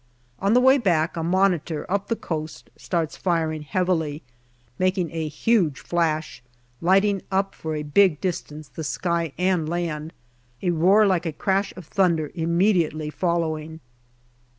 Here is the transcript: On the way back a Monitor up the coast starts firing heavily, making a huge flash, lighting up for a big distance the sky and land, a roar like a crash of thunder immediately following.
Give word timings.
On 0.39 0.55
the 0.55 0.59
way 0.59 0.79
back 0.79 1.15
a 1.15 1.21
Monitor 1.21 1.85
up 1.87 2.07
the 2.07 2.15
coast 2.15 2.71
starts 2.75 3.15
firing 3.15 3.61
heavily, 3.61 4.23
making 4.79 5.11
a 5.11 5.27
huge 5.27 5.79
flash, 5.79 6.41
lighting 6.81 7.21
up 7.31 7.53
for 7.53 7.75
a 7.75 7.83
big 7.83 8.19
distance 8.19 8.67
the 8.67 8.83
sky 8.83 9.31
and 9.37 9.69
land, 9.69 10.11
a 10.63 10.71
roar 10.71 11.05
like 11.05 11.27
a 11.27 11.31
crash 11.31 11.71
of 11.77 11.85
thunder 11.85 12.31
immediately 12.33 13.11
following. 13.11 13.79